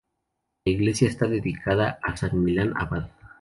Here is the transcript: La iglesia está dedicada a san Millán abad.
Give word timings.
La 0.65 0.71
iglesia 0.73 1.07
está 1.07 1.27
dedicada 1.27 1.99
a 2.01 2.17
san 2.17 2.43
Millán 2.43 2.73
abad. 2.75 3.11